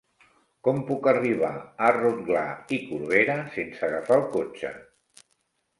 [0.67, 1.51] Com puc arribar
[1.89, 2.43] a Rotglà
[2.77, 4.75] i Corberà sense agafar el cotxe?